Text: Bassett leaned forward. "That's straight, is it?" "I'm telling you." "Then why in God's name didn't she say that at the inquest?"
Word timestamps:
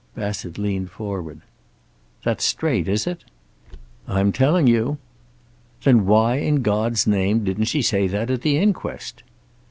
Bassett 0.15 0.57
leaned 0.57 0.89
forward. 0.89 1.41
"That's 2.23 2.43
straight, 2.43 2.87
is 2.87 3.05
it?" 3.05 3.23
"I'm 4.07 4.31
telling 4.31 4.65
you." 4.65 4.97
"Then 5.83 6.07
why 6.07 6.37
in 6.37 6.63
God's 6.63 7.05
name 7.05 7.43
didn't 7.43 7.65
she 7.65 7.83
say 7.83 8.07
that 8.07 8.31
at 8.31 8.41
the 8.41 8.57
inquest?" 8.57 9.21